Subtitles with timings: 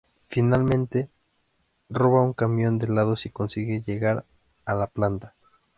[0.29, 1.09] Finalmente,
[1.87, 4.25] roba un camión de helados y consigue llegar
[4.65, 5.35] a la Planta.